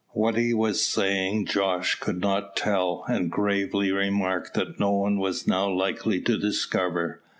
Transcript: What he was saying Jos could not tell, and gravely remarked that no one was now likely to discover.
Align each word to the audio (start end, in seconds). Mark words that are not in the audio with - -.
What 0.13 0.35
he 0.35 0.51
was 0.51 0.83
saying 0.83 1.45
Jos 1.45 1.93
could 1.93 2.19
not 2.19 2.55
tell, 2.55 3.05
and 3.07 3.29
gravely 3.29 3.91
remarked 3.91 4.55
that 4.55 4.79
no 4.79 4.91
one 4.93 5.19
was 5.19 5.47
now 5.47 5.69
likely 5.69 6.19
to 6.21 6.39
discover. 6.39 7.21